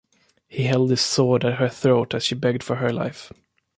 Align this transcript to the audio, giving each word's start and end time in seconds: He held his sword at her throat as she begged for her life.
He 0.47 0.63
held 0.63 0.89
his 0.89 0.99
sword 1.01 1.45
at 1.45 1.59
her 1.59 1.69
throat 1.69 2.15
as 2.15 2.23
she 2.25 2.33
begged 2.33 2.63
for 2.63 2.77
her 2.77 2.91
life. 2.91 3.31